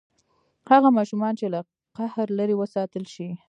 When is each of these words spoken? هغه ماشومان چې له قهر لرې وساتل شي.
هغه 0.71 0.89
ماشومان 0.97 1.33
چې 1.39 1.45
له 1.53 1.59
قهر 1.97 2.27
لرې 2.37 2.55
وساتل 2.57 3.03
شي. 3.13 3.29